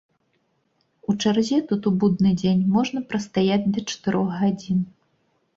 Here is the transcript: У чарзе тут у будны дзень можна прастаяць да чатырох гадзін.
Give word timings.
У 1.11 1.13
чарзе 1.23 1.59
тут 1.71 1.81
у 1.91 1.93
будны 2.03 2.31
дзень 2.43 2.63
можна 2.79 2.99
прастаяць 3.13 3.63
да 3.77 3.85
чатырох 3.89 4.27
гадзін. 4.41 4.85